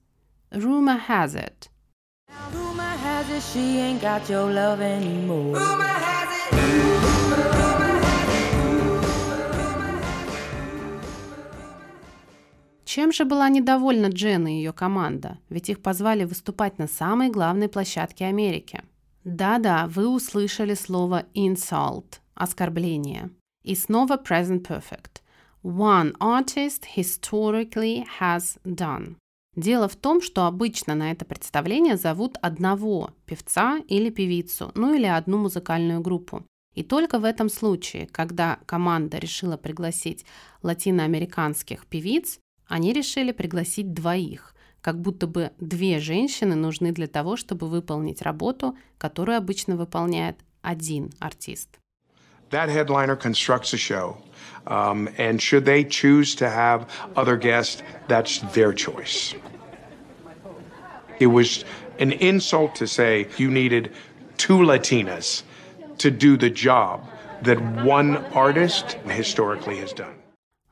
Rumor 0.51 0.97
has 0.97 1.35
it. 1.35 1.69
Rumor 2.55 2.83
has 2.83 3.29
it 3.29 3.43
she 3.53 3.79
ain't 3.79 4.01
got 4.01 4.29
your 4.31 4.51
love 4.51 4.81
anymore. 4.81 5.59
Rumor 5.59 5.85
has 5.85 6.29
it. 6.33 6.39
Чем 12.87 13.13
же 13.13 13.27
была 13.27 13.51
недовольна 13.51 14.07
Джен 14.07 14.47
и 14.47 14.53
ее 14.53 14.73
команда? 14.73 15.39
Ведь 15.51 15.69
их 15.69 15.83
позвали 15.83 16.25
выступать 16.25 16.79
на 16.79 16.89
самой 16.89 17.29
главной 17.29 17.69
площадке 17.69 18.25
Америки. 18.25 18.83
Да-да, 19.25 19.87
вы 19.87 20.09
услышали 20.09 20.73
слово 20.73 21.27
insult– 21.35 22.21
оскорбление. 22.35 23.31
И 23.63 23.75
снова 23.75 24.17
present 24.17 24.63
perfect. 24.67 25.21
One 25.63 26.15
artist 26.19 26.87
historically 26.97 28.07
has 28.19 28.57
done. 28.65 29.17
Дело 29.59 29.89
в 29.89 29.97
том, 29.97 30.23
что 30.23 30.47
обычно 30.47 30.95
на 30.95 31.11
это 31.11 31.25
представление 31.25 31.97
зовут 31.97 32.37
одного 32.43 33.11
певца 33.27 33.81
или 33.89 34.09
певицу, 34.09 34.71
ну 34.77 34.95
или 34.95 35.07
одну 35.07 35.37
музыкальную 35.37 36.01
группу. 36.01 36.47
И 36.77 36.85
только 36.85 37.19
в 37.19 37.25
этом 37.25 37.49
случае, 37.49 38.07
когда 38.07 38.61
команда 38.67 39.19
решила 39.19 39.57
пригласить 39.57 40.25
латиноамериканских 40.63 41.87
певиц, 41.87 42.39
они 42.69 42.93
решили 42.93 43.33
пригласить 43.33 43.93
двоих, 43.93 44.55
как 44.81 45.01
будто 45.01 45.27
бы 45.27 45.51
две 45.59 45.99
женщины 45.99 46.55
нужны 46.55 46.93
для 46.93 47.09
того, 47.09 47.35
чтобы 47.37 47.67
выполнить 47.67 48.23
работу, 48.23 48.79
которую 48.97 49.39
обычно 49.39 49.77
выполняет 49.77 50.37
один 50.63 51.11
артист. 51.19 51.81
That 52.50 52.70
headliner 52.70 53.16
constructs 53.16 53.74
a 53.74 53.78
show, 53.78 54.18
um, 54.68 55.10
and 55.18 55.42
should 55.42 55.66
they 55.66 55.84
choose 55.84 56.36
to 56.36 56.50
have 56.50 56.88
other 57.16 57.36
guests, 57.36 57.82
that's 58.08 58.40
their 58.54 58.74
choice. 58.74 59.34
It 61.20 61.28
was 61.28 61.66
an 62.00 62.12
insult 62.12 62.76
to 62.76 62.88
say 62.88 63.28
you 63.38 63.50
needed 63.50 63.92
two 64.38 64.58
Latinas 64.58 65.44
to 65.98 66.12
do 66.12 66.38
the 66.38 66.50
job 66.50 67.08
that 67.44 67.60
one 67.84 68.18
artist 68.34 68.98
historically 69.08 69.78
has 69.78 69.94
done. 69.94 70.16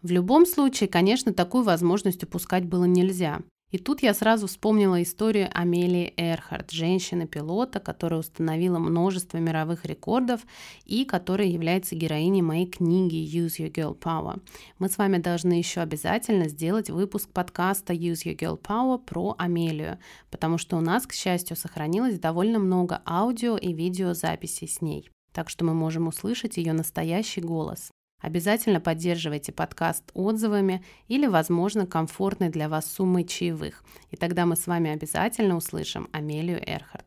В 0.03 0.11
любом 0.11 0.45
случае, 0.45 0.89
конечно, 0.89 1.31
такую 1.31 1.63
возможность 1.63 2.23
упускать 2.23 2.65
было 2.65 2.85
нельзя. 2.85 3.41
И 3.72 3.78
тут 3.78 4.02
я 4.02 4.14
сразу 4.14 4.46
вспомнила 4.46 5.02
историю 5.02 5.50
Амелии 5.52 6.14
Эрхард, 6.16 6.70
женщины-пилота, 6.70 7.80
которая 7.80 8.20
установила 8.20 8.78
множество 8.78 9.38
мировых 9.38 9.84
рекордов 9.84 10.42
и 10.84 11.04
которая 11.04 11.48
является 11.48 11.96
героиней 11.96 12.42
моей 12.42 12.66
книги 12.66 13.16
Use 13.16 13.58
Your 13.58 13.72
Girl 13.72 13.98
Power. 13.98 14.40
Мы 14.78 14.88
с 14.88 14.98
вами 14.98 15.18
должны 15.18 15.54
еще 15.54 15.80
обязательно 15.80 16.48
сделать 16.48 16.90
выпуск 16.90 17.28
подкаста 17.32 17.92
Use 17.92 18.24
Your 18.24 18.36
Girl 18.36 18.60
Power 18.60 18.98
про 18.98 19.34
Амелию, 19.36 19.98
потому 20.30 20.58
что 20.58 20.76
у 20.76 20.80
нас, 20.80 21.06
к 21.06 21.12
счастью, 21.12 21.56
сохранилось 21.56 22.20
довольно 22.20 22.60
много 22.60 23.02
аудио 23.04 23.56
и 23.56 23.72
видеозаписей 23.72 24.68
с 24.68 24.80
ней 24.80 25.10
так 25.36 25.50
что 25.50 25.66
мы 25.66 25.74
можем 25.74 26.08
услышать 26.08 26.56
ее 26.56 26.72
настоящий 26.72 27.42
голос. 27.42 27.90
Обязательно 28.20 28.80
поддерживайте 28.80 29.52
подкаст 29.52 30.10
отзывами 30.14 30.82
или, 31.06 31.26
возможно, 31.26 31.86
комфортной 31.86 32.48
для 32.48 32.68
вас 32.68 32.90
суммой 32.90 33.24
чаевых, 33.24 33.84
и 34.10 34.16
тогда 34.16 34.46
мы 34.46 34.56
с 34.56 34.66
вами 34.66 34.90
обязательно 34.90 35.56
услышим 35.56 36.08
Амелию 36.12 36.58
Эрхард. 36.66 37.06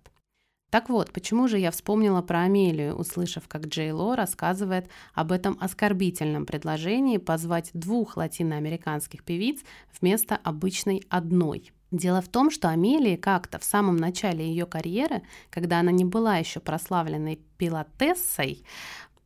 Так 0.69 0.87
вот, 0.87 1.11
почему 1.11 1.47
же 1.47 1.57
я 1.57 1.71
вспомнила 1.71 2.21
про 2.21 2.41
Амелию, 2.41 2.93
услышав, 2.93 3.47
как 3.47 3.65
Джей 3.65 3.91
Ло 3.91 4.15
рассказывает 4.15 4.87
об 5.15 5.31
этом 5.31 5.57
оскорбительном 5.59 6.45
предложении 6.45 7.17
позвать 7.17 7.71
двух 7.73 8.17
латиноамериканских 8.17 9.23
певиц 9.23 9.61
вместо 9.99 10.35
обычной 10.35 11.03
одной– 11.09 11.71
Дело 11.91 12.21
в 12.21 12.27
том, 12.27 12.51
что 12.51 12.69
Амелии 12.69 13.15
как-то 13.15 13.57
в 13.57 13.63
самом 13.63 13.97
начале 13.97 14.47
ее 14.47 14.67
карьеры, 14.67 15.23
когда 15.49 15.79
она 15.79 15.91
не 15.91 16.05
была 16.05 16.37
еще 16.37 16.59
прославленной 16.59 17.39
пилотессой, 17.57 18.63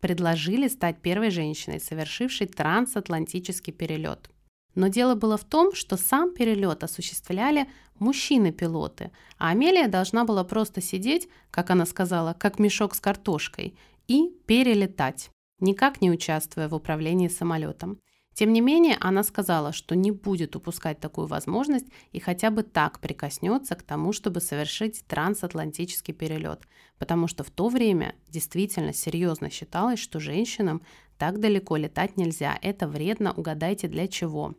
предложили 0.03 0.67
стать 0.67 0.97
первой 1.01 1.29
женщиной, 1.29 1.79
совершившей 1.79 2.45
трансатлантический 2.45 3.71
перелет. 3.71 4.29
Но 4.75 4.89
дело 4.89 5.15
было 5.15 5.37
в 5.37 5.45
том, 5.45 5.73
что 5.73 5.95
сам 5.95 6.33
перелет 6.33 6.83
осуществляли 6.83 7.69
мужчины-пилоты, 7.99 9.11
а 9.37 9.51
Амелия 9.51 9.87
должна 9.87 10.25
была 10.25 10.43
просто 10.43 10.81
сидеть, 10.81 11.29
как 11.51 11.69
она 11.69 11.85
сказала, 11.85 12.33
как 12.33 12.59
мешок 12.59 12.95
с 12.95 12.99
картошкой, 12.99 13.77
и 14.09 14.35
перелетать, 14.45 15.29
никак 15.61 16.01
не 16.01 16.11
участвуя 16.11 16.67
в 16.67 16.75
управлении 16.75 17.29
самолетом. 17.29 17.97
Тем 18.33 18.51
не 18.51 18.61
менее, 18.61 18.97
она 18.99 19.23
сказала, 19.23 19.71
что 19.73 19.95
не 19.95 20.11
будет 20.11 20.55
упускать 20.55 20.99
такую 20.99 21.27
возможность 21.27 21.85
и 22.11 22.19
хотя 22.19 22.49
бы 22.49 22.63
так 22.63 22.99
прикоснется 22.99 23.75
к 23.75 23.83
тому, 23.83 24.11
чтобы 24.11 24.41
совершить 24.41 25.05
трансатлантический 25.07 26.13
перелет, 26.13 26.61
потому 26.97 27.27
что 27.27 27.43
в 27.43 27.51
то 27.51 27.69
время 27.69 28.15
действительно 28.29 28.93
серьезно 28.93 29.49
считалось, 29.49 29.99
что 29.99 30.19
женщинам 30.19 30.81
так 31.17 31.39
далеко 31.39 31.77
летать 31.77 32.17
нельзя, 32.17 32.57
это 32.61 32.87
вредно, 32.87 33.33
угадайте 33.33 33.87
для 33.87 34.07
чего. 34.07 34.55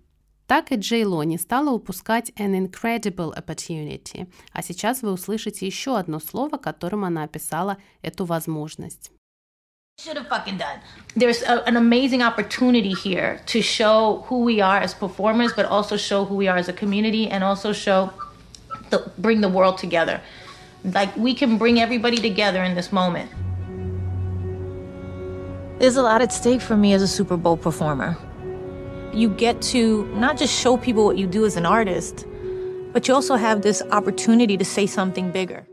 Так 0.46 0.72
и 0.72 0.76
Джей 0.76 1.04
Ло 1.04 1.22
не 1.22 1.38
стала 1.38 1.70
упускать 1.70 2.30
an 2.36 2.68
incredible 2.68 3.34
opportunity, 3.34 4.30
а 4.52 4.62
сейчас 4.62 5.02
вы 5.02 5.10
услышите 5.10 5.66
еще 5.66 5.96
одно 5.96 6.20
слово, 6.20 6.58
которым 6.58 7.04
она 7.04 7.24
описала 7.24 7.78
эту 8.02 8.24
возможность. 8.26 9.10
Should 10.04 10.18
have 10.18 10.28
fucking 10.28 10.58
done. 10.58 10.80
There's 11.16 11.40
a, 11.42 11.66
an 11.66 11.78
amazing 11.78 12.20
opportunity 12.20 12.92
here 12.92 13.40
to 13.46 13.62
show 13.62 14.22
who 14.26 14.44
we 14.44 14.60
are 14.60 14.76
as 14.76 14.92
performers, 14.92 15.54
but 15.54 15.64
also 15.64 15.96
show 15.96 16.26
who 16.26 16.34
we 16.34 16.46
are 16.46 16.58
as 16.58 16.68
a 16.68 16.74
community, 16.74 17.26
and 17.30 17.42
also 17.42 17.72
show 17.72 18.12
the 18.90 19.10
bring 19.16 19.40
the 19.40 19.48
world 19.48 19.78
together. 19.78 20.20
Like 20.84 21.16
we 21.16 21.32
can 21.32 21.56
bring 21.56 21.80
everybody 21.80 22.18
together 22.18 22.62
in 22.62 22.74
this 22.74 22.92
moment. 22.92 23.30
There's 25.78 25.96
a 25.96 26.02
lot 26.02 26.20
at 26.20 26.34
stake 26.34 26.60
for 26.60 26.76
me 26.76 26.92
as 26.92 27.00
a 27.00 27.08
Super 27.08 27.38
Bowl 27.38 27.56
performer. 27.56 28.18
You 29.14 29.30
get 29.30 29.62
to 29.72 30.04
not 30.16 30.36
just 30.36 30.52
show 30.52 30.76
people 30.76 31.06
what 31.06 31.16
you 31.16 31.26
do 31.26 31.46
as 31.46 31.56
an 31.56 31.64
artist, 31.64 32.26
but 32.92 33.08
you 33.08 33.14
also 33.14 33.36
have 33.36 33.62
this 33.62 33.80
opportunity 33.90 34.58
to 34.58 34.64
say 34.66 34.86
something 34.86 35.30
bigger. 35.30 35.63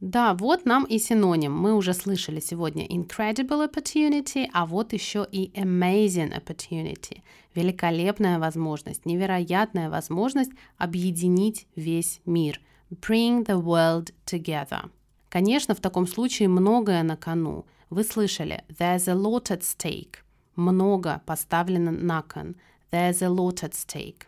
Да, 0.00 0.34
вот 0.34 0.66
нам 0.66 0.84
и 0.84 0.98
синоним. 0.98 1.54
Мы 1.54 1.74
уже 1.74 1.94
слышали 1.94 2.38
сегодня 2.38 2.86
incredible 2.86 3.66
opportunity, 3.66 4.46
а 4.52 4.66
вот 4.66 4.92
еще 4.92 5.26
и 5.32 5.50
amazing 5.54 6.38
opportunity. 6.38 7.22
Великолепная 7.54 8.38
возможность, 8.38 9.06
невероятная 9.06 9.88
возможность 9.88 10.52
объединить 10.76 11.66
весь 11.76 12.20
мир. 12.26 12.60
Bring 12.90 13.46
the 13.46 13.58
world 13.58 14.12
together. 14.26 14.90
Конечно, 15.30 15.74
в 15.74 15.80
таком 15.80 16.06
случае 16.06 16.48
многое 16.48 17.02
на 17.02 17.16
кону. 17.16 17.64
Вы 17.88 18.04
слышали 18.04 18.64
there's 18.68 19.08
a 19.08 19.14
lot 19.14 19.50
at 19.50 19.62
stake. 19.62 20.16
Много 20.56 21.22
поставлено 21.24 21.90
на 21.90 22.20
кон. 22.20 22.56
There's 22.90 23.22
a 23.22 23.28
lot 23.28 23.62
at 23.62 23.72
stake. 23.72 24.26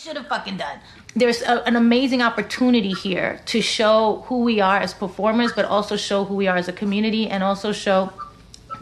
Should 0.00 0.16
have 0.16 0.28
fucking 0.28 0.56
done. 0.56 0.78
There's 1.14 1.42
a, 1.42 1.62
an 1.66 1.76
amazing 1.76 2.22
opportunity 2.22 2.92
here 2.92 3.38
to 3.46 3.60
show 3.60 4.24
who 4.28 4.40
we 4.44 4.58
are 4.58 4.78
as 4.78 4.94
performers, 4.94 5.52
but 5.52 5.66
also 5.66 5.94
show 5.96 6.24
who 6.24 6.36
we 6.36 6.48
are 6.48 6.56
as 6.56 6.68
a 6.68 6.72
community, 6.72 7.28
and 7.28 7.42
also 7.42 7.70
show 7.70 8.10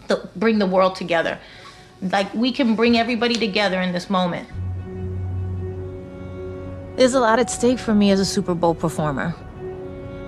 the 0.06 0.28
bring 0.36 0.60
the 0.60 0.66
world 0.66 0.94
together. 0.94 1.40
Like 2.00 2.32
we 2.34 2.52
can 2.52 2.76
bring 2.76 2.96
everybody 2.96 3.34
together 3.34 3.80
in 3.80 3.92
this 3.92 4.08
moment. 4.08 4.48
There's 6.96 7.14
a 7.14 7.20
lot 7.20 7.40
at 7.40 7.50
stake 7.50 7.80
for 7.80 7.94
me 7.94 8.12
as 8.12 8.20
a 8.20 8.24
Super 8.24 8.54
Bowl 8.54 8.74
performer. 8.74 9.34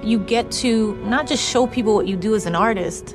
You 0.03 0.19
get 0.19 0.51
to 0.63 0.97
not 1.05 1.29
just 1.29 1.49
show 1.49 1.69
people 1.69 1.95
what 1.95 2.09
you 2.09 2.17
do 2.17 2.35
as 2.35 2.47
an 2.47 2.57
artist, 2.57 3.15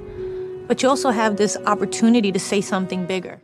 but 0.67 0.81
you 0.81 0.87
also 0.87 1.09
have 1.09 1.35
this 1.35 1.57
opportunity 1.65 2.31
to 2.31 2.39
say 2.39 2.61
something 2.61 3.05
bigger. 3.05 3.41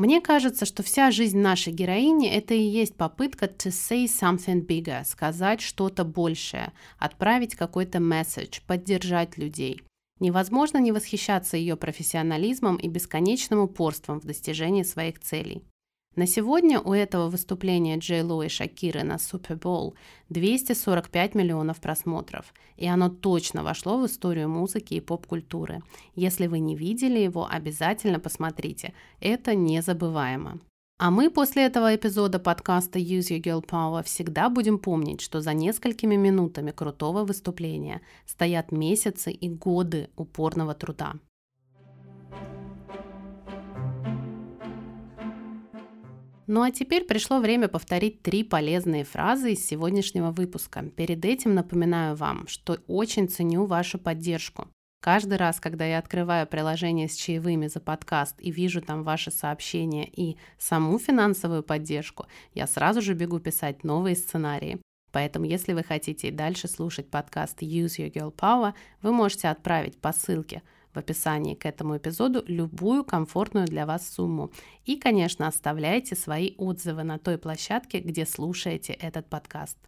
Мне 0.00 0.22
кажется, 0.22 0.64
что 0.64 0.82
вся 0.82 1.10
жизнь 1.10 1.38
нашей 1.38 1.74
героини– 1.74 2.26
это 2.30 2.54
и 2.54 2.62
есть 2.62 2.94
попытка 2.94 3.44
to 3.44 3.68
say 3.68 4.06
something 4.06 4.66
bigger, 4.66 5.04
сказать 5.04 5.60
что-то 5.60 6.04
большее, 6.04 6.72
отправить 6.98 7.54
какой-то 7.54 7.98
message, 7.98 8.62
поддержать 8.66 9.36
людей. 9.36 9.82
Невозможно 10.18 10.78
не 10.78 10.92
восхищаться 10.92 11.58
ее 11.58 11.76
профессионализмом 11.76 12.76
и 12.76 12.88
бесконечным 12.88 13.58
упорством 13.58 14.22
в 14.22 14.24
достижении 14.24 14.84
своих 14.84 15.20
целей. 15.20 15.64
На 16.16 16.26
сегодня 16.26 16.80
у 16.80 16.92
этого 16.92 17.28
выступления 17.28 17.96
Джей 17.96 18.22
Ло 18.22 18.42
и 18.42 18.48
Шакиры 18.48 19.04
на 19.04 19.18
Супербол 19.18 19.94
245 20.28 21.34
миллионов 21.36 21.80
просмотров, 21.80 22.52
и 22.76 22.86
оно 22.88 23.08
точно 23.08 23.62
вошло 23.62 23.96
в 23.96 24.06
историю 24.06 24.48
музыки 24.48 24.94
и 24.94 25.00
поп-культуры. 25.00 25.82
Если 26.16 26.48
вы 26.48 26.58
не 26.58 26.74
видели 26.74 27.20
его, 27.20 27.46
обязательно 27.48 28.18
посмотрите. 28.18 28.92
Это 29.20 29.54
незабываемо. 29.54 30.58
А 30.98 31.10
мы 31.12 31.30
после 31.30 31.64
этого 31.64 31.94
эпизода 31.94 32.40
подкаста 32.40 32.98
Use 32.98 33.30
Your 33.30 33.40
Girl 33.40 33.64
Power 33.64 34.02
всегда 34.02 34.50
будем 34.50 34.78
помнить, 34.80 35.20
что 35.20 35.40
за 35.40 35.54
несколькими 35.54 36.16
минутами 36.16 36.72
крутого 36.72 37.24
выступления 37.24 38.02
стоят 38.26 38.72
месяцы 38.72 39.30
и 39.30 39.48
годы 39.48 40.10
упорного 40.16 40.74
труда. 40.74 41.14
Ну 46.52 46.62
а 46.62 46.72
теперь 46.72 47.04
пришло 47.04 47.38
время 47.38 47.68
повторить 47.68 48.22
три 48.22 48.42
полезные 48.42 49.04
фразы 49.04 49.52
из 49.52 49.64
сегодняшнего 49.64 50.32
выпуска. 50.32 50.82
Перед 50.82 51.24
этим 51.24 51.54
напоминаю 51.54 52.16
вам, 52.16 52.48
что 52.48 52.78
очень 52.88 53.28
ценю 53.28 53.66
вашу 53.66 54.00
поддержку. 54.00 54.66
Каждый 55.00 55.38
раз, 55.38 55.60
когда 55.60 55.84
я 55.86 55.98
открываю 55.98 56.48
приложение 56.48 57.08
с 57.08 57.14
чаевыми 57.14 57.68
за 57.68 57.78
подкаст 57.78 58.34
и 58.40 58.50
вижу 58.50 58.82
там 58.82 59.04
ваши 59.04 59.30
сообщения 59.30 60.08
и 60.08 60.38
саму 60.58 60.98
финансовую 60.98 61.62
поддержку, 61.62 62.26
я 62.52 62.66
сразу 62.66 63.00
же 63.00 63.14
бегу 63.14 63.38
писать 63.38 63.84
новые 63.84 64.16
сценарии. 64.16 64.80
Поэтому, 65.12 65.44
если 65.44 65.72
вы 65.72 65.84
хотите 65.84 66.28
и 66.28 66.32
дальше 66.32 66.66
слушать 66.66 67.08
подкаст 67.08 67.62
Use 67.62 67.98
Your 67.98 68.12
Girl 68.12 68.34
Power, 68.34 68.74
вы 69.02 69.12
можете 69.12 69.46
отправить 69.46 70.00
по 70.00 70.12
ссылке 70.12 70.62
в 70.92 70.98
описании 70.98 71.54
к 71.54 71.66
этому 71.66 71.96
эпизоду 71.96 72.42
любую 72.46 73.04
комфортную 73.04 73.66
для 73.66 73.86
вас 73.86 74.08
сумму. 74.08 74.50
И, 74.84 74.96
конечно, 74.96 75.46
оставляйте 75.46 76.16
свои 76.16 76.54
отзывы 76.56 77.04
на 77.04 77.18
той 77.18 77.38
площадке, 77.38 78.00
где 78.00 78.26
слушаете 78.26 78.92
этот 78.92 79.28
подкаст. 79.28 79.78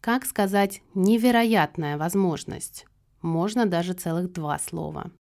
Как 0.00 0.24
сказать 0.24 0.82
«невероятная 0.94 1.96
возможность»? 1.96 2.86
Можно 3.20 3.66
даже 3.66 3.92
целых 3.92 4.32
два 4.32 4.58
слова. 4.58 5.12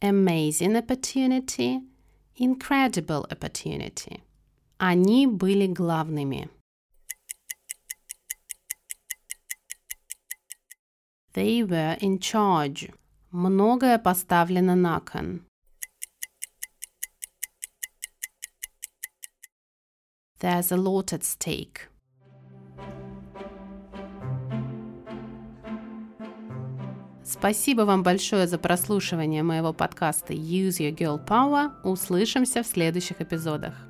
Amazing 0.00 0.76
opportunity, 0.80 1.80
incredible 2.38 3.28
opportunity. 3.28 4.20
Они 4.78 5.26
были 5.26 5.66
главными. 5.66 6.48
They 11.36 11.62
were 11.62 11.98
in 12.00 12.18
charge. 12.18 12.90
Многое 13.30 13.98
поставлено 13.98 14.74
на 14.74 15.00
кон. 15.00 15.42
There's 20.40 20.72
a 20.72 20.76
lot 20.78 21.12
at 21.12 21.24
stake. 21.24 21.90
Спасибо 27.22 27.82
вам 27.82 28.02
большое 28.02 28.46
за 28.46 28.56
прослушивание 28.56 29.42
моего 29.42 29.74
подкаста 29.74 30.32
Use 30.32 30.78
Your 30.78 30.96
Girl 30.96 31.22
Power. 31.22 31.70
Услышимся 31.84 32.62
в 32.62 32.66
следующих 32.66 33.20
эпизодах. 33.20 33.85